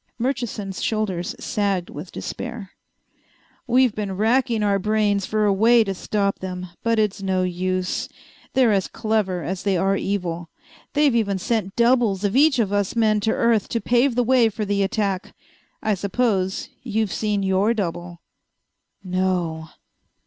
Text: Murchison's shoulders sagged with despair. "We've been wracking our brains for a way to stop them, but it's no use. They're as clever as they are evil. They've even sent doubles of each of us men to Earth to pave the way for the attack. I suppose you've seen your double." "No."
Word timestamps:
Murchison's 0.17 0.81
shoulders 0.81 1.35
sagged 1.39 1.91
with 1.91 2.11
despair. 2.11 2.71
"We've 3.67 3.93
been 3.93 4.17
wracking 4.17 4.63
our 4.63 4.79
brains 4.79 5.27
for 5.27 5.45
a 5.45 5.53
way 5.53 5.83
to 5.83 5.93
stop 5.93 6.39
them, 6.39 6.69
but 6.81 6.97
it's 6.97 7.21
no 7.21 7.43
use. 7.43 8.09
They're 8.55 8.71
as 8.71 8.87
clever 8.87 9.43
as 9.43 9.61
they 9.61 9.77
are 9.77 9.95
evil. 9.95 10.49
They've 10.93 11.15
even 11.15 11.37
sent 11.37 11.75
doubles 11.75 12.23
of 12.23 12.35
each 12.35 12.57
of 12.57 12.73
us 12.73 12.95
men 12.95 13.19
to 13.19 13.31
Earth 13.31 13.69
to 13.69 13.79
pave 13.79 14.15
the 14.15 14.23
way 14.23 14.49
for 14.49 14.65
the 14.65 14.81
attack. 14.81 15.35
I 15.83 15.93
suppose 15.93 16.69
you've 16.81 17.13
seen 17.13 17.43
your 17.43 17.75
double." 17.75 18.21
"No." 19.03 19.69